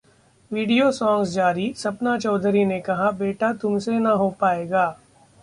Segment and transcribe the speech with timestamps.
[0.51, 4.87] video song जारीः सपना चौधरी ने कहा- बेटा तुमसे ना हो पाएगा